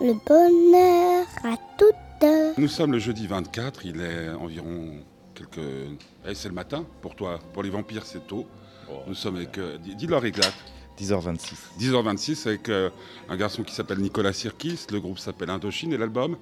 [0.00, 2.58] le bonheur à toutes.
[2.58, 4.98] Nous sommes le jeudi 24, il est environ
[5.34, 5.58] quelques...
[6.26, 7.38] Eh, c'est le matin pour toi.
[7.52, 8.46] Pour les vampires, c'est tôt.
[9.06, 9.58] Nous sommes avec...
[9.58, 10.54] euh, dis- Dis-leur exact.
[10.98, 11.54] 10h26.
[11.78, 12.88] 10h26 avec euh,
[13.28, 16.36] un garçon qui s'appelle Nicolas Sirkis, le groupe s'appelle Indochine et l'album?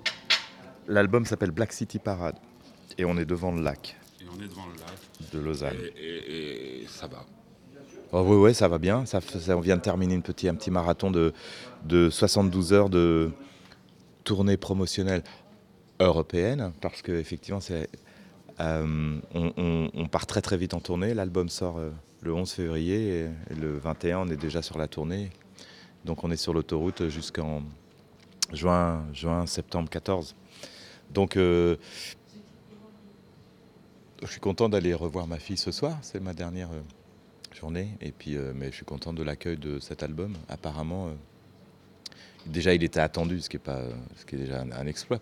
[0.87, 2.37] L'album s'appelle Black City Parade.
[2.99, 5.33] Et on est devant le lac Et on est devant le lac.
[5.33, 5.77] de Lausanne.
[5.97, 7.25] Et, et- et ça va.
[8.13, 9.05] Oh, oui, ouais, ça va bien.
[9.07, 9.19] Ça,
[9.49, 11.33] on vient de terminer une petit, un petit marathon de,
[11.85, 13.33] de 72 heures de
[14.25, 15.23] tournée promotionnelle
[16.01, 16.73] européenne.
[16.81, 17.61] Parce qu'effectivement,
[18.61, 21.15] euh, on, part très très vite en tournée.
[21.15, 21.91] L'album sort euh,
[22.23, 25.31] le 11 février et, le 21, on est déjà sur la tournée.
[26.05, 27.63] Donc on est sur l'autoroute jusqu'en
[28.53, 30.35] juin, juin, septembre 14.
[31.11, 31.77] Donc euh,
[34.23, 35.99] je suis content d'aller revoir ma fille ce soir.
[36.03, 36.81] C'est ma dernière euh,
[37.53, 37.89] journée.
[38.01, 40.35] Et puis, mais je suis content de l'accueil de cet album.
[40.49, 41.11] Apparemment,
[42.47, 43.83] déjà il était attendu, ce qui est pas,
[44.17, 45.21] ce qui est déjà un, un exploit.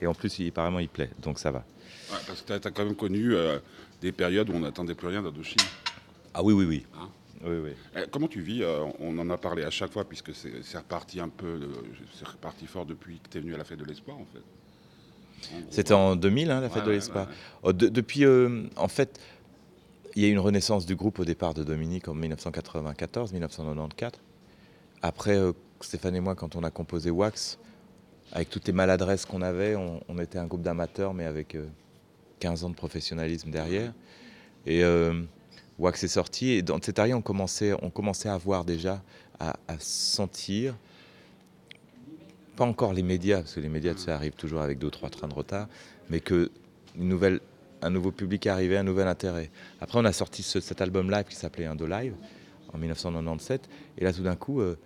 [0.00, 1.10] Et en plus, il, apparemment, il plaît.
[1.22, 1.64] Donc ça va.
[2.10, 3.58] Ouais, parce que tu as, quand même connu euh,
[4.00, 5.56] des périodes où on n'attendait plus rien d'Indochine.
[6.34, 6.86] Ah oui, oui, oui.
[6.94, 7.08] Hein
[7.44, 7.70] oui, oui.
[7.96, 11.20] Eh, comment tu vis euh, On en a parlé à chaque fois puisque c'est reparti
[11.20, 11.60] un peu,
[12.14, 14.40] c'est reparti fort depuis que tu es venu à la fête de l'espoir en fait.
[15.70, 17.28] C'était en 2000, hein, la ouais, fête de l'espoir.
[17.28, 17.34] ouais.
[17.62, 19.20] Oh, de- depuis, euh, en fait,
[20.16, 24.12] il y a eu une renaissance du groupe au départ de Dominique en 1994-1994.
[25.00, 25.36] Après,
[25.80, 27.58] Stéphane et moi, quand on a composé Wax,
[28.32, 31.66] avec toutes les maladresses qu'on avait, on, était un groupe d'amateurs, mais avec euh,
[32.40, 33.92] 15 ans de professionnalisme derrière.
[34.66, 35.22] Et euh,
[35.78, 39.02] Wax est sorti, et dans cette arrière, on commençait, on commençait à voir déjà,
[39.40, 40.74] à, sentir,
[42.56, 45.28] pas encore les médias, parce que les médias, ça arrive toujours avec deux trois trains
[45.28, 45.68] de retard,
[46.10, 46.50] mais que
[46.96, 47.40] nouvelle,
[47.82, 49.50] un nouveau public arrivé, un nouvel intérêt.
[49.80, 52.14] Après, on a sorti ce- cet album live qui s'appelait Indo Live
[52.74, 54.76] en 1997, et là, tout d'un coup, euh,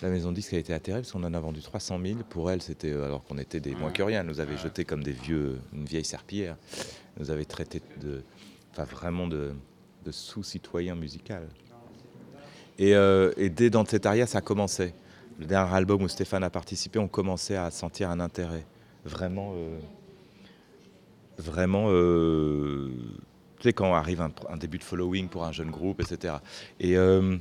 [0.00, 2.18] la maison de disque a été atterrée parce qu'on en a vendu 300 000.
[2.28, 4.20] Pour elle, c'était euh, alors qu'on était des moins que rien.
[4.20, 6.56] Elle nous avait jetés comme des vieux, une vieille serpillière.
[7.16, 8.22] Elle nous avait traité de,
[8.70, 9.54] enfin vraiment de,
[10.04, 11.48] de sous-citoyen musical.
[12.78, 14.94] Et, euh, et dès dans cette aria, ça commençait.
[15.38, 18.64] Le dernier album où Stéphane a participé, on commençait à sentir un intérêt.
[19.04, 19.78] Vraiment, euh,
[21.38, 22.90] vraiment, euh,
[23.58, 26.34] tu sais, quand arrive un, un début de following pour un jeune groupe, etc.
[26.80, 27.36] Et, euh,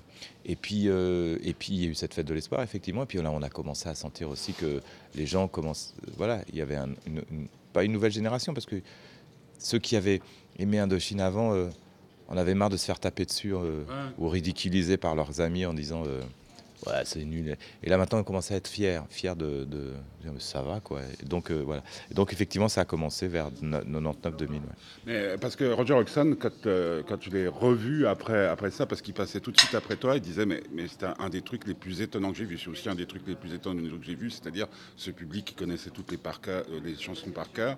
[0.45, 3.03] et, puis, euh, et puis, il y a eu cette fête de l'espoir, effectivement.
[3.03, 4.81] Et puis là, on a commencé à sentir aussi que
[5.15, 5.93] les gens commencent.
[6.17, 8.81] Voilà, il y avait un- une, une- pas une nouvelle génération, parce que
[9.59, 10.21] ceux qui avaient
[10.57, 11.69] aimé Indochine avant, euh,
[12.29, 14.11] on avait marre de se faire taper dessus euh, Ouais.
[14.17, 16.21] ou ridiculiser par leurs amis en disant euh,
[16.85, 17.57] ouais c'est nul.
[17.83, 19.93] Et là maintenant on commence à être fiers, fiers de,
[20.39, 21.01] ça va quoi.
[21.23, 21.83] Donc euh, voilà.
[22.11, 24.49] Donc effectivement ça a commencé vers 99-2000.
[24.51, 24.59] ouais.
[25.05, 28.85] Mais euh, parce que Roger Hodgson, quand, euh, quand je l'ai revu après, après ça,
[28.85, 31.41] parce qu'il passait tout de suite après toi, il disait mais, mais c'était un, des
[31.41, 32.57] trucs les plus étonnants que j'ai vu.
[32.57, 35.55] C'est aussi un des trucs les plus étonnants que j'ai vu, c'est-à-dire ce public qui
[35.55, 37.77] connaissait toutes les, par euh, les chansons par cœur.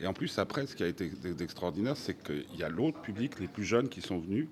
[0.00, 3.38] Et en plus, après, ce qui a été d'extraordinaire, c'est qu'il y a l'autre public,
[3.38, 4.48] les plus jeunes qui sont venus.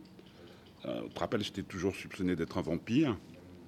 [0.84, 3.16] Euh, tu te rappelles, j'étais toujours soupçonné d'être un vampire.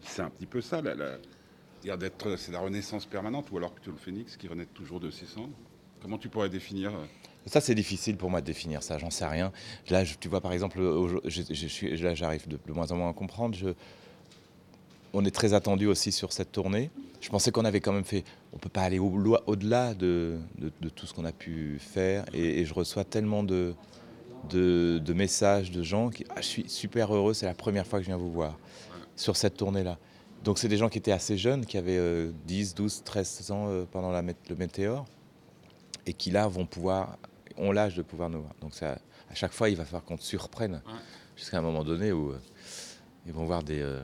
[0.03, 3.97] C'est un petit peu ça, la, d'être, c'est la renaissance permanente, ou alors plutôt le
[3.97, 5.55] phénix qui renaît toujours de ses cendres.
[6.03, 7.05] Comment tu pourrais définir euh,
[7.47, 9.53] Ça, c'est difficile pour moi de définir ça, j'en sais rien.
[9.89, 10.79] Là, tu vois, par exemple,
[11.27, 13.57] je, là, j'arrive de, de moins en moins à comprendre.
[15.13, 16.91] On est très attendu aussi sur cette tournée.
[17.21, 18.25] Je pensais qu'on avait quand même fait.
[18.53, 20.39] On peut pas aller au-delà de,
[20.95, 22.25] tout ce qu'on a pu faire.
[22.33, 23.75] Et, je reçois tellement de
[25.13, 26.25] messages de gens qui.
[26.31, 28.57] Ah, je suis super heureux, c'est la première fois que je viens vous voir
[29.21, 29.99] sur cette tournée-là.
[30.45, 33.67] Donc, c'est des gens qui étaient assez jeunes, qui avaient euh, 10, 12, 13 ans
[33.69, 35.05] euh, pendant la, le météore
[36.07, 37.19] et qui là vont pouvoir,
[37.59, 38.55] ont l'âge de pouvoir nous voir.
[38.63, 38.93] Donc ça,
[39.31, 40.93] à chaque fois, il va falloir qu'on te surprenne Ouais.
[41.37, 42.39] jusqu'à un moment donné où euh,
[43.27, 44.01] ils vont voir des, euh,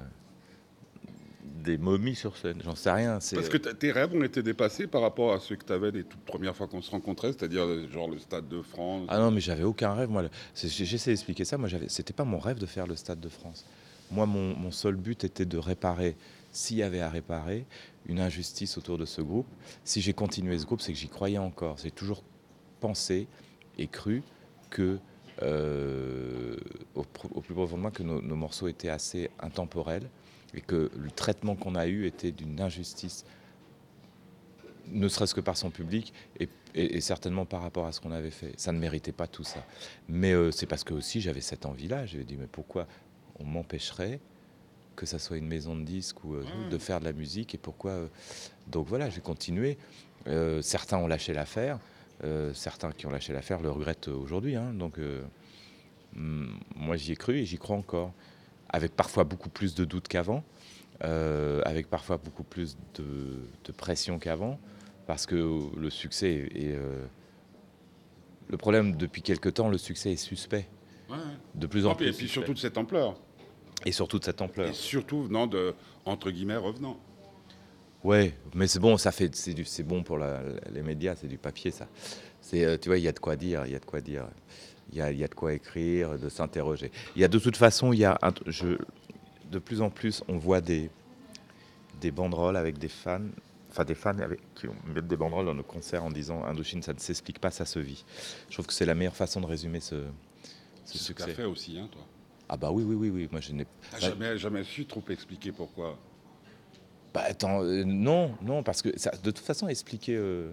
[1.65, 2.61] des momies sur scène.
[2.63, 3.13] J'en sais rien.
[3.15, 6.05] Parce que tes rêves ont été dépassés par rapport à ceux que tu avais les
[6.05, 9.07] toutes premières fois qu'on se rencontrait, c'est-à-dire genre le Stade de France.
[9.09, 10.11] Ah non, mais j'avais aucun rêve.
[10.11, 11.57] Moi, j'essaie d'expliquer ça.
[11.57, 13.65] Moi, c'était pas mon rêve de faire le Stade de France.
[14.11, 16.17] Moi, mon, seul but était de réparer,
[16.53, 17.67] s'il y avait à réparer,
[18.07, 19.47] une injustice autour de ce groupe.
[19.85, 21.79] Si j'ai continué ce groupe, c'est que j'y croyais encore.
[21.79, 22.23] J'ai toujours
[22.81, 23.27] pensé
[23.79, 24.23] et cru
[24.71, 24.99] que,
[25.43, 26.57] euh,
[26.95, 30.09] au, plus profond de moi, que nos, morceaux étaient assez intemporels
[30.55, 33.25] et que le traitement qu'on a eu était d'une injustice
[34.89, 36.13] ne serait-ce que par son public
[36.77, 38.53] et certainement par rapport à ce qu'on avait fait.
[38.59, 39.65] Ça ne méritait pas tout ça.
[40.09, 42.05] Mais euh, c'est parce que aussi j'avais cette envie-là.
[42.05, 42.87] J'ai dit mais pourquoi
[43.41, 44.21] on m'empêcherait
[44.95, 46.71] que ça soit une maison de disques ou euh, Ouais.
[46.71, 48.09] de faire de la musique et pourquoi euh,
[48.67, 49.77] Donc voilà, j'ai continué.
[50.27, 51.79] Euh, certains ont lâché l'affaire.
[52.55, 54.57] Certains qui ont lâché l'affaire le regrettent aujourd'hui.
[54.57, 54.73] hein.
[54.73, 54.99] Donc
[56.17, 58.13] hum, moi j'y ai cru et j'y crois encore.
[58.71, 60.43] Avec parfois beaucoup plus de doutes qu'avant.
[61.01, 64.59] avec parfois beaucoup plus de, de pression qu'avant,
[65.07, 65.37] parce que
[65.77, 66.75] le succès est...
[68.49, 70.69] le problème, depuis quelque temps, le succès est suspect.
[71.11, 71.17] Ouais.
[71.55, 72.09] De plus en Ah, plus.
[72.09, 73.21] et puis surtout de cette ampleur.
[73.85, 74.75] Et surtout de cette Et ampleur.
[74.75, 75.75] surtout venant de,
[76.05, 76.99] entre guillemets, revenant.
[78.05, 80.43] Ouais, mais c'est bon, ça fait, c'est bon pour la-
[80.73, 81.89] les médias, c'est du papier, ça.
[82.41, 84.01] C'est, euh, tu vois, il y a de quoi dire, il y a de quoi
[84.01, 84.29] dire,
[84.93, 86.93] il y a, y a de quoi écrire, de s'interroger.
[87.17, 88.77] Il y a de toute façon, il y a, un- je,
[89.51, 90.91] de plus en plus, on voit des,
[92.01, 93.21] des banderoles avec des fans,
[93.71, 96.93] enfin des fans avec, qui mettent des banderoles dans nos concerts en disant Indochine, ça
[96.93, 98.05] ne s'explique pas, ça se vit.
[98.49, 100.05] Je trouve que c'est la meilleure façon de résumer ce,
[100.85, 101.35] ce C'est ce que tu succès.
[101.35, 102.03] fait aussi, hein, toi.
[102.49, 103.29] Ah bah oui, oui, oui, oui.
[103.31, 103.67] Moi, je n'ai
[103.99, 105.99] jamais, jamais su trop expliquer pourquoi?
[107.13, 110.51] Bah attends, euh, non, non, parce que ça, de toute façon, expliquer euh,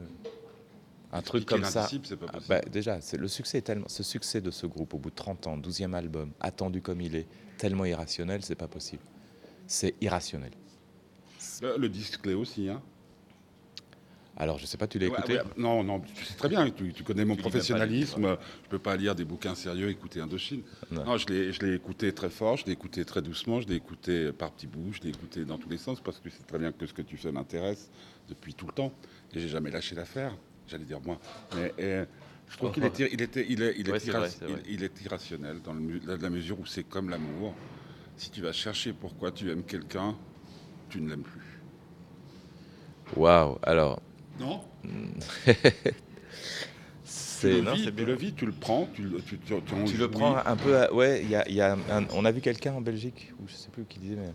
[1.12, 1.82] un truc comme ça.
[1.82, 2.48] pas ah, possible.
[2.48, 5.16] bah, déjà, c'est le succès est tellement, ce succès de ce groupe au bout de
[5.16, 9.04] 30 ans, 12e album, attendu comme il est, tellement irrationnel, c'est pas possible.
[9.68, 10.52] C'est irrationnel.
[11.62, 12.82] Le, le disque l'est aussi, hein.
[14.36, 17.04] Alors, je sais pas, tu l'as écouté Non, non, tu sais très bien, tu, tu
[17.04, 18.36] connais mon Tu professionnalisme.
[18.64, 20.64] Je peux pas lire des bouquins sérieux, écouter Indochine.
[20.92, 21.06] Non.
[21.06, 24.52] Non, je l'ai, écouté très fort, je l'ai écouté très doucement, je l'ai écouté par
[24.52, 26.86] petits bouts, je l'ai écouté dans tous les sens parce que c'est très bien que
[26.88, 27.92] ce que tu fais m'intéresse
[28.28, 28.94] depuis tout le temps
[29.34, 30.36] et j'ai jamais lâché l'affaire.
[30.68, 31.20] J'allais dire moi,
[31.54, 31.74] mais
[32.50, 34.46] je trouve qu'il est, il était, il est, il est, Ouais, c'est irra- vrai, c'est
[34.46, 34.62] vrai.
[34.66, 37.54] il- il est irrationnel dans le la, la mesure où c'est comme l'amour.
[38.18, 40.16] Si tu vas chercher pourquoi tu aimes quelqu'un,
[40.90, 41.60] tu ne l'aimes plus.
[43.16, 44.02] Waouh, alors,
[44.40, 44.62] Non
[47.04, 47.62] c'est.
[47.62, 50.06] non, tu le vis, tu le prends, tu, le- tu, tu, tu en Tu le
[50.06, 50.08] jouis.
[50.12, 50.78] prends un peu.
[50.78, 53.32] à- ouais, il y a, il y a un- on a vu quelqu'un en Belgique,
[53.42, 54.32] ou je sais plus qui disait, mais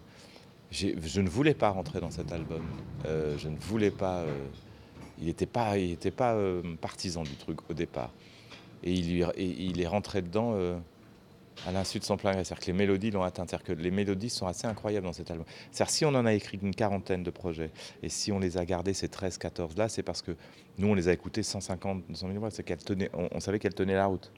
[0.70, 2.62] j'ai- je ne voulais pas rentrer dans cet album.
[3.06, 4.20] Euh, je ne voulais pas.
[4.20, 4.46] euh,
[5.18, 8.12] il n'était pas, il était pas euh, partisan du truc au départ.
[8.84, 10.78] Et il, lui, et il est rentré dedans euh,
[11.66, 12.44] à l'insu de son plein gré.
[12.44, 13.44] C'est-à-dire que les mélodies l'ont atteint.
[13.46, 15.46] C'est-à-dire que les mélodies sont assez incroyables dans cet album.
[15.72, 17.70] C'est-à-dire si on en a écrit une quarantaine de projets,
[18.02, 20.32] et si on les a gardés, ces 13, 14 là, c'est parce que
[20.78, 22.50] nous, on les a écoutés 150, 200 000 fois.
[22.50, 24.30] C'est qu'elles tenaient, on, on savait qu'elles tenaient la route.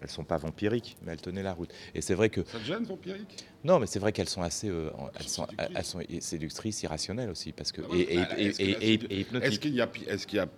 [0.00, 1.74] Elles sont pas vampiriques, mais elles tenaient la route.
[1.92, 3.44] Et c'est vrai que Ça te gêne, vampirique?
[3.64, 5.44] Non, mais c'est vrai qu'elles sont assez, euh, elles sont,
[5.74, 9.62] elles sont séductrices, irrationnelles aussi, parce que Ah ouais, et, et- bah, et- est-ce que
[9.62, 10.48] qu'il y a, pi- est-ce qu'il y a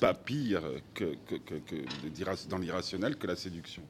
[0.00, 0.62] pas pire
[0.94, 3.82] que, que, que, que de d'irra- dans l'irrationnel que la séduction?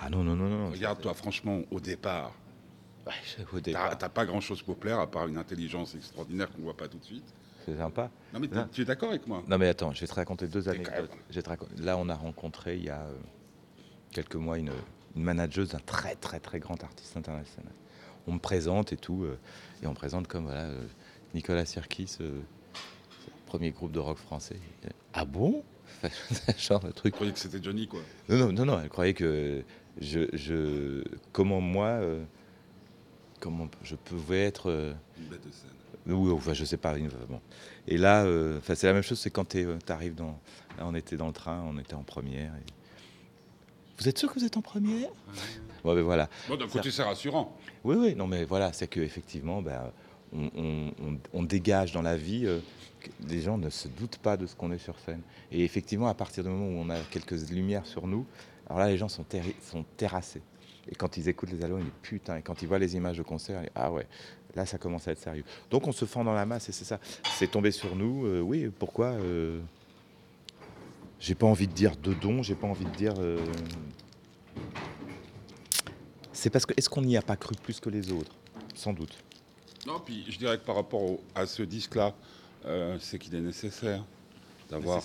[0.00, 0.70] Ah non non non non.
[0.70, 2.32] Regarde-toi, franchement, au départ,
[3.06, 3.12] Ouais,
[3.52, 6.76] au t'as départ, t'as pas grand-chose pour plaire à part une intelligence extraordinaire qu'on voit
[6.76, 7.24] pas tout de suite.
[7.64, 8.10] c'est sympa.
[8.32, 8.68] Non mais Non.
[8.72, 9.42] tu es d'accord avec moi?
[9.48, 11.10] Non mais attends, je vais te raconter deux anecdotes.
[11.34, 13.14] même- Là, on a rencontré il y a euh,
[14.10, 14.70] quelques mois une,
[15.16, 17.72] une manageuse d'un très très très grand artiste international.
[18.26, 19.38] On me présente et tout, euh,
[19.82, 20.86] et on me présente comme voilà euh,
[21.34, 22.18] Nicolas Sirkis,
[23.46, 24.56] premier groupe de rock français.
[25.14, 25.64] Ah bon?
[26.58, 27.12] Genre le truc.
[27.14, 28.00] Je croyais que c'était Johnny, quoi.
[28.28, 29.62] Non, non, non, non, elle croyait que
[30.00, 31.02] je, je
[31.32, 32.24] comment moi, euh,
[33.40, 35.70] comment je pouvais être, euh, Une bête de scène.
[36.06, 36.94] oui, enfin, je sais pas,
[37.28, 37.40] bon.
[37.88, 40.38] Et là, euh, enfin, c'est la même chose, c'est quand tu arrives dans,
[40.78, 42.54] là, on était dans le train, on était en première.
[42.54, 42.72] et-
[43.98, 45.10] Vous êtes sûr que vous êtes en première?
[45.84, 46.28] Bon, ben voilà.
[46.48, 47.56] Bon, d'un côté, c'est rassurant.
[47.84, 49.90] Oui, oui, non, mais voilà, c'est que effectivement, ben,
[50.32, 52.46] on, on- on- on dégage dans la vie.
[52.46, 52.60] euh,
[53.26, 55.22] les gens ne se doutent pas de ce qu'on est sur scène.
[55.50, 58.26] Et effectivement, à partir du moment où on a quelques lumières sur nous,
[58.70, 59.24] alors là, les gens sont,
[59.60, 60.42] sont terrassés.
[60.88, 62.36] Et quand ils écoutent les albums, ils disent putain.
[62.36, 64.06] Et quand ils voient les images de concert, ils disent, ah ouais,
[64.54, 65.42] là, ça commence à être sérieux.
[65.72, 67.00] Donc, on se fend dans la masse et c'est ça.
[67.36, 68.26] C'est tombé sur nous.
[68.26, 69.60] euh, oui, pourquoi euh,
[71.18, 73.14] J'ai pas envie de dire de don, j'ai pas envie de dire.
[73.18, 73.44] euh,
[76.32, 78.36] C'est parce que est-ce qu'on n'y a pas cru plus que les autres?
[78.76, 79.18] Sans doute.
[79.84, 82.14] Non, puis je dirais que par rapport à ce disque-là,
[83.00, 84.04] c'est qu'il est nécessaire
[84.70, 85.02] d'avoir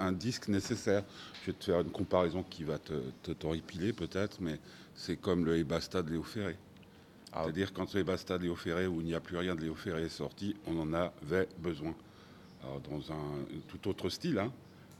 [0.00, 1.04] un, disque nécessaire.
[1.42, 4.58] Je vais te faire une comparaison qui va te, te t'horripiler peut-être, mais
[4.94, 6.56] c'est comme le Et Basta de Léo Ferré.
[7.32, 9.54] Ah, C'est-à-dire quand le Et Basta de Léo Ferré, où il n'y a plus rien
[9.54, 11.94] de Léo Ferré est sorti, on en avait besoin.
[12.62, 14.52] Alors, dans un tout autre style, hein,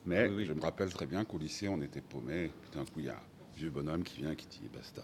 [0.06, 0.44] mais Oui, oui.
[0.46, 2.50] je me rappelle très bien qu'au lycée, on était paumés.
[2.62, 5.02] Puis d'un coup, il y a un vieux bonhomme qui vient qui dit Et Basta.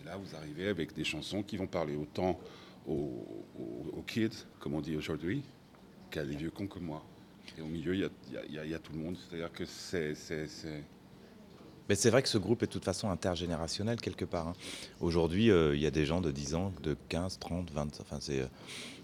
[0.00, 2.38] Et là, vous arrivez avec des chansons qui vont parler autant
[2.86, 3.24] aux,
[3.58, 5.42] aux- aux kids, comme on dit aujourd'hui,
[6.10, 7.02] qu'à des vieux cons comme moi.
[7.58, 9.16] Et au milieu, il y a, y y tout le monde.
[9.16, 10.14] C'est-à-dire que c'est...
[11.88, 14.48] Mais c'est vrai que ce groupe est de toute façon intergénérationnel quelque part.
[14.48, 14.52] hein.
[15.00, 18.00] Aujourd'hui, euh, il y a des gens de 10 ans, de 15, 30, 20.
[18.00, 18.46] Enfin, c'est euh,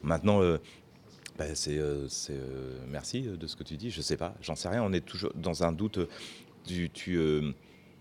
[0.03, 0.41] maintenant.
[0.43, 0.59] euh,
[1.37, 1.79] bah, c'est
[2.89, 3.91] merci de ce que tu dis.
[3.91, 4.83] Je sais pas, j'en sais rien.
[4.83, 6.01] On est toujours dans un doute.
[6.67, 7.21] Tu, tu,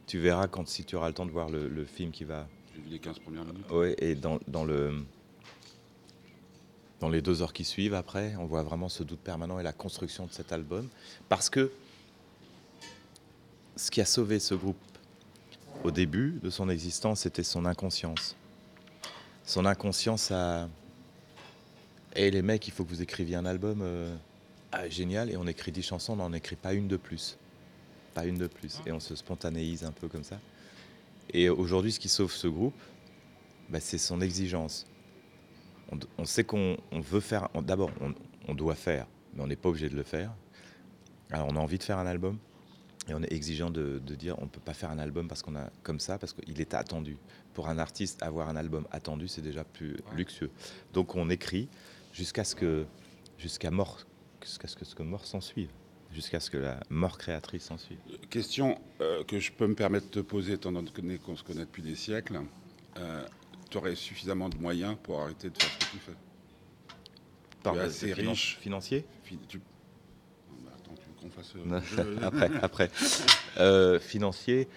[0.07, 2.47] tu verras quand si tu auras le temps de voir le, le film qui va.
[2.75, 3.69] J'ai vu les 15 premières minutes.
[3.69, 5.03] Ouais, et dans, dans le
[6.99, 9.73] dans les deux heures qui suivent après, on voit vraiment ce doute permanent et la
[9.73, 10.87] construction de cet album.
[11.29, 11.71] Parce que
[13.75, 14.77] ce qui a sauvé ce groupe
[15.83, 18.35] au début de son existence, c'était son inconscience.
[19.45, 20.67] Son inconscience a,
[22.15, 24.15] Et les mecs, il faut que vous écriviez un album euh,
[24.71, 25.29] ah, génial.
[25.29, 27.37] Et on écrit 10 chansons, on n'en écrit pas une de plus.
[28.15, 28.81] Pas une de plus.
[28.87, 30.39] Et on se spontanéise un peu comme ça.
[31.31, 32.79] Et aujourd'hui, ce qui sauve ce groupe,
[33.69, 34.87] bah, c'est son exigence.
[35.91, 37.49] On, on sait qu'on on veut faire.
[37.61, 38.13] D'abord, on,
[38.47, 40.33] on doit faire, mais on n'est pas obligé de le faire.
[41.31, 42.37] Alors, on a envie de faire un album.
[43.09, 45.41] Et on est exigeant de, de dire on ne peut pas faire un album parce
[45.41, 47.17] qu'on a comme ça, parce qu'il est attendu.
[47.53, 50.51] Pour un artiste, avoir un album attendu, c'est déjà plus luxueux.
[50.93, 51.69] Donc on écrit
[52.11, 52.85] jusqu'à ce que
[53.37, 53.99] jusqu'à mort,
[54.43, 55.69] jusqu'à ce que, ce que mort s'en suive,
[56.11, 57.99] jusqu'à ce que la mort créatrice s'en suive.
[58.29, 61.65] Question euh, que je peux me permettre de te poser, étant donné qu'on se connaît
[61.65, 62.41] depuis des siècles.
[63.69, 66.13] Tu aurais suffisamment de moyens pour arrêter de faire ce que tu fais
[67.63, 68.57] Par es le- assez finan- riche.
[68.61, 69.05] financier.
[69.23, 69.61] Fi- tu-
[70.67, 71.53] Attends, tu veux qu'on fasse.
[71.55, 71.81] Non,
[72.21, 72.91] après, après.
[73.59, 74.67] Euh, financier,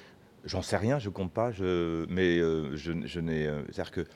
[0.44, 4.06] j'en sais rien, je compte pas, je, mais euh, je, je n'ai, euh, c'est-à-dire que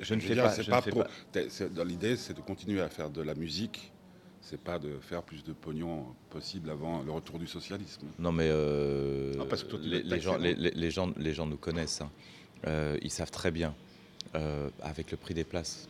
[0.00, 3.22] Je ne fais dire, pas- je ne Dans l'idée, c'est de continuer à faire de
[3.22, 3.92] la musique.
[4.40, 8.06] C'est pas de faire plus de pognon possible avant le retour du socialisme.
[8.18, 11.44] Non, mais euh, parce que toi, tu les, gens, les, les- les gens, les gens
[11.44, 12.00] nous connaissent.
[12.00, 12.10] hein.
[12.66, 13.74] Euh, ils savent très bien,
[14.34, 15.88] euh, avec le prix des places,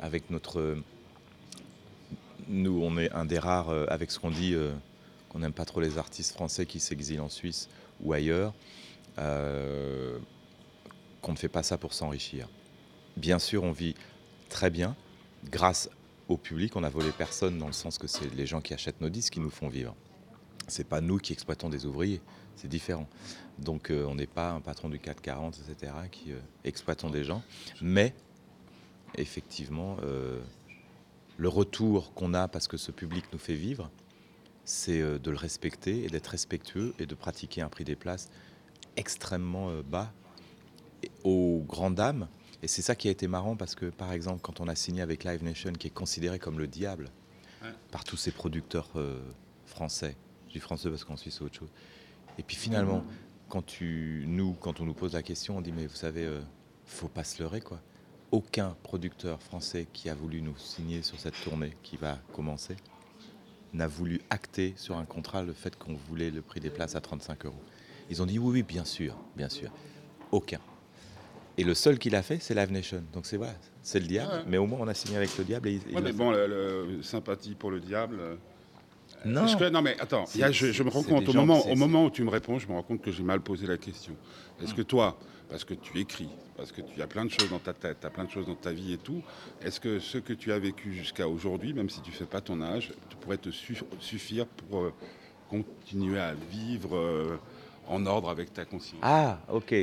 [0.00, 0.76] avec notre.
[2.48, 4.72] Nous, on est un des rares, euh, avec ce qu'on dit, euh,
[5.30, 7.68] qu'on n'aime pas trop les artistes français qui s'exilent en Suisse
[8.02, 8.52] ou ailleurs,
[9.16, 9.22] qu'on
[11.32, 12.48] ne fait pas ça pour s'enrichir.
[13.16, 13.94] Bien sûr, on vit
[14.50, 14.94] très bien
[15.50, 15.88] grâce
[16.28, 16.76] au public.
[16.76, 19.32] On a volé personne dans le sens que c'est les gens qui achètent nos disques
[19.32, 19.94] qui nous font vivre.
[20.68, 22.20] C'est pas nous qui exploitons des ouvriers,
[22.56, 23.08] c'est différent.
[23.58, 27.42] Donc euh, on n'est pas un patron du 440, etc., qui euh, exploitons des gens.
[27.80, 28.14] Mais
[29.16, 30.40] effectivement, euh,
[31.36, 33.90] le retour qu'on a parce que ce public nous fait vivre,
[34.64, 38.30] c'est de le respecter et d'être respectueux et de pratiquer un prix des places
[38.96, 40.12] extrêmement bas
[41.22, 42.26] aux grandes dames.
[42.64, 45.02] Et c'est ça qui a été marrant parce que, par exemple, quand on a signé
[45.02, 47.10] avec Live Nation, qui est considéré comme le diable
[47.62, 47.72] Ouais.
[47.92, 48.90] par tous ces producteurs
[49.66, 50.16] français,
[50.56, 51.70] dis français parce qu'en Suisse c'est autre chose.
[52.38, 53.04] Et puis finalement,
[53.48, 56.40] quand tu, nous, quand on nous pose la question, on dit mais vous savez, euh,
[56.84, 57.80] faut pas se leurrer quoi.
[58.32, 62.76] Aucun producteur français qui a voulu nous signer sur cette tournée qui va commencer
[63.72, 67.00] n'a voulu acter sur un contrat le fait qu'on voulait le prix des places à
[67.00, 67.62] 35 euros.
[68.10, 69.70] Ils ont dit oui, oui, bien sûr, bien sûr.
[70.32, 70.60] Aucun.
[71.58, 73.02] Et le seul qui l'a fait, c'est Live Nation.
[73.12, 74.32] Donc c'est voilà, c'est le diable.
[74.32, 74.42] Ouais.
[74.46, 75.68] Mais au moins on a signé avec le diable.
[75.68, 78.20] Et, Ouais, mais bon, le, le- sympathie pour le diable.
[79.24, 79.56] Euh, non.
[79.56, 82.10] que- non, mais attends, y a- je, je me rends compte, au moment, au où
[82.10, 84.14] tu me réponds, je me rends compte que j'ai mal posé la question.
[84.62, 84.76] Est-ce Hmm.
[84.76, 85.18] que toi,
[85.48, 88.06] parce que tu écris, parce que tu as plein de choses dans ta tête, tu
[88.06, 89.22] as plein de choses dans ta vie et tout,
[89.62, 92.60] est-ce que ce que tu as vécu jusqu'à aujourd'hui, même si tu fais pas ton
[92.60, 94.92] âge, tu pourrais te su- suffire pour euh,
[95.48, 97.38] continuer à vivre euh,
[97.88, 99.00] en ordre avec ta conscience?
[99.02, 99.74] Ah, ok.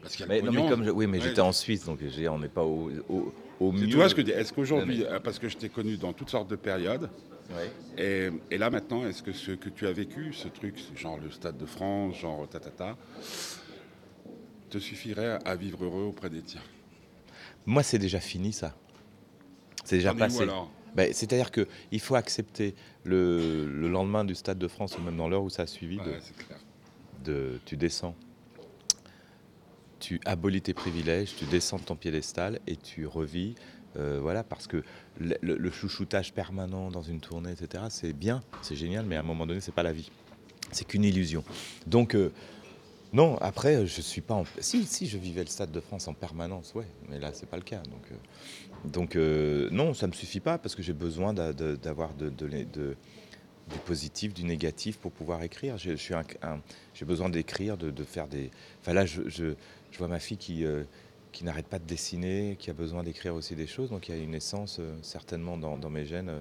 [0.00, 1.24] Parce qu'il y a Mais, non, mais comme je- oui, mais Ouais.
[1.24, 1.98] j'étais en Suisse, donc
[2.30, 3.88] on n'est pas au, au, au mieux.
[3.88, 6.12] Tu vois ce que je dis Est-ce qu'aujourd'hui, mais- parce que je t'ai connu dans
[6.12, 7.10] toutes sortes de périodes,
[7.50, 7.72] Ouais.
[7.96, 11.30] Et, et là maintenant, est-ce que ce que tu as vécu, ce truc, genre le
[11.30, 12.96] Stade de France, genre tatata,
[14.70, 16.60] te suffirait à vivre heureux auprès des tiens?
[17.64, 18.76] Moi, c'est déjà fini ça.
[19.84, 20.46] C'est déjà passé.
[20.94, 22.74] Ben, C'est-à-dire qu'il faut accepter
[23.04, 25.96] le, le lendemain du Stade de France, ou même dans l'heure où ça a suivi,
[25.96, 26.58] de- Ouais, c'est clair.
[27.24, 28.14] de, tu descends,
[30.00, 33.54] tu abolis tes privilèges, tu descends de ton piédestal et tu revis.
[33.96, 34.82] Euh, voilà, parce que
[35.18, 39.24] le, le- chouchoutage permanent dans une tournée, etc., c'est bien, c'est génial, mais à un
[39.24, 40.10] moment donné, c'est pas la vie.
[40.72, 41.42] C'est qu'une illusion.
[41.86, 42.30] Donc, euh,
[43.12, 44.44] non, après, je suis pas en.
[44.58, 47.56] Si, si, je vivais le Stade de France en permanence, ouais, mais là, c'est pas
[47.56, 47.82] le cas.
[47.84, 48.14] Donc, euh,
[48.84, 52.28] donc euh, non, ça me suffit pas parce que j'ai besoin d'avoir de,
[53.68, 55.76] du positif, du négatif pour pouvoir écrire.
[55.78, 58.50] J'ai besoin d'écrire, de, faire des.
[58.82, 59.54] Enfin là, je, je-
[59.98, 60.84] vois ma fille qui, euh,
[61.32, 63.90] qui n'arrête pas de dessiner, qui a besoin d'écrire aussi des choses.
[63.90, 66.40] Donc il y a une essence euh, certainement dans, dans mes gènes euh,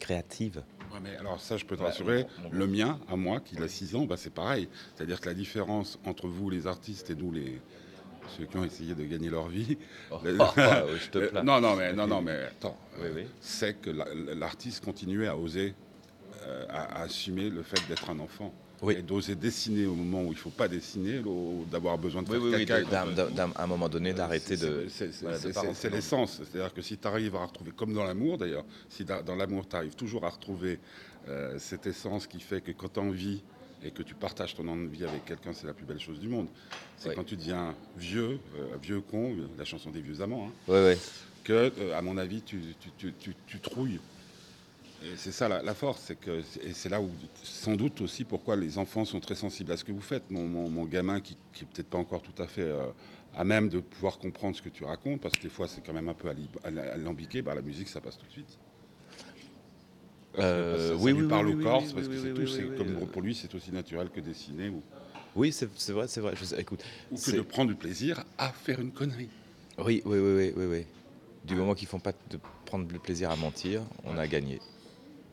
[0.00, 0.62] créative.
[0.92, 3.68] Ouais, mais alors ça, je peux te Ouais, rassurer, le mien, à moi, qui a
[3.68, 4.68] 6 ans, bah, c'est pareil.
[4.94, 7.60] C'est-à-dire que la différence entre vous, les artistes, et nous, les
[8.36, 9.76] ceux qui ont essayé de gagner leur vie,
[10.24, 11.42] je te le- plains.
[11.42, 13.26] non, non, mais non, non, mais attends, Oui, oui.
[13.40, 15.74] c'est que la- l'artiste continuait à oser,
[16.46, 18.52] euh, à, à assumer le fait d'être un enfant.
[18.82, 18.94] Oui.
[18.98, 21.22] Et d'oser dessiner au moment où il ne faut pas dessiner,
[21.70, 23.04] d'avoir besoin de faire oui, oui, caca.
[23.54, 24.86] à un moment donné, d'arrêter C'est- de.
[24.88, 25.38] C'est voilà,
[25.90, 26.40] l'essence.
[26.50, 29.76] C'est-à-dire que si tu arrives à retrouver, comme dans l'amour d'ailleurs, si dans l'amour tu
[29.76, 30.80] arrives toujours à retrouver
[31.28, 33.40] euh, cette essence qui fait que quand tu envie
[33.84, 36.48] et que tu partages ton envie avec quelqu'un, c'est la plus belle chose du monde.
[36.96, 40.52] C'est quand tu deviens vieux, euh, vieux con, la chanson des vieux amants, hein,
[41.44, 44.00] que, euh, à mon avis, tu, tu, tu, tu- tu trouilles.
[45.16, 46.42] C'est ça la, la force, c'est que
[46.72, 47.10] c'est là où
[47.42, 50.30] sans doute aussi pourquoi les enfants sont très sensibles à ce que vous faites.
[50.30, 52.86] Mon, mon- mon gamin qui, qui est peut-être pas encore tout à fait euh,
[53.34, 55.92] à même de pouvoir comprendre ce que tu racontes, parce que des fois c'est quand
[55.92, 56.28] même un peu
[56.74, 58.58] alambiqué, bah, la musique ça passe tout de suite.
[60.38, 62.62] Euh, ça, ça oui, lui oui, parle oui, au corps, parce que c'est tout, c'est
[62.76, 64.82] comme pour lui c'est aussi naturel que dessiner ou,
[65.34, 66.34] Oui, c'est vrai, c'est vrai.
[66.36, 69.28] Je sais- écoute, ou que de prendre du plaisir à faire une connerie.
[69.78, 70.86] oui, oui, oui, oui, oui, oui.
[71.44, 74.60] Du moment qu'ils font pas de prendre le plaisir à mentir, on a gagné.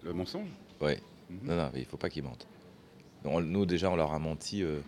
[0.03, 0.47] Le mensonge
[0.81, 0.99] Ouais.
[1.29, 1.39] Mhm.
[1.43, 2.47] Non, non, il faut pas qu'ils mentent.
[3.25, 4.63] On- nous déjà, on leur a menti.
[4.63, 4.79] euh,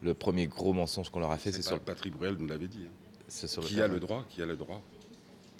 [0.00, 2.68] le premier gros mensonge qu'on leur a fait, c'est sur, pas Patrick Bruel nous l'avait
[2.68, 2.84] dit.
[2.86, 2.90] hein.
[3.28, 4.80] sur Qui a le droit Qui a le droit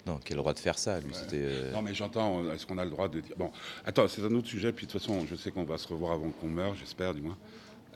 [0.07, 1.41] Non, qui a le droit de faire ça Lui, c'était.
[1.43, 3.35] euh, Non, mais j'entends, euh, est-ce qu'on a le droit de dire.
[3.37, 3.51] Bon,
[3.85, 6.13] attends, c'est un autre sujet, puis de toute façon, je sais qu'on va se revoir
[6.13, 7.37] avant qu'on meure, j'espère du moins.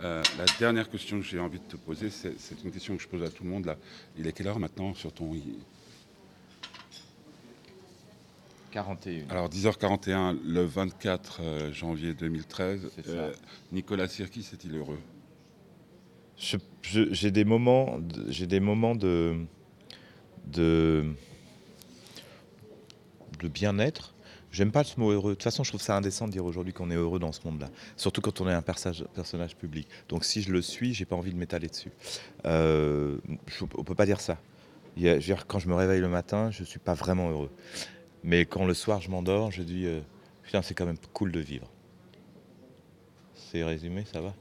[0.02, 3.02] Euh, la dernière question que j'ai envie de te poser, c'est c'est une question que
[3.02, 3.78] je pose à tout le monde là.
[4.18, 5.32] Il est quelle heure maintenant sur ton.
[8.74, 9.30] 41.
[9.30, 13.12] Alors 10h41, le 24 euh, janvier 2013, C'est ça.
[13.12, 13.34] euh,
[13.72, 15.00] Nicolas Sirkis est-il heureux?
[16.82, 19.38] J'ai des moments, de- j'ai des moments de,
[20.48, 21.06] de,
[23.40, 24.14] de bien-être.
[24.52, 25.32] J'aime pas ce mot heureux.
[25.32, 27.42] De toute façon, je trouve ça indécent de dire aujourd'hui qu'on est heureux dans ce
[27.46, 27.70] monde-là.
[27.96, 29.88] Surtout quand on est un personnage, personnage public.
[30.10, 31.92] Donc si je le suis, j'ai pas envie de m'étaler dessus.
[32.46, 34.38] Euh, je- on peut pas dire ça.
[34.98, 36.94] Il y a- je veux dire, quand je me réveille le matin, je suis pas
[36.96, 37.52] vraiment heureux.
[38.24, 40.00] Mais quand le soir je m'endors, je dis euh,
[40.44, 41.70] putain, c'est quand même cool de vivre.
[43.36, 44.34] C'est résumé, ça va?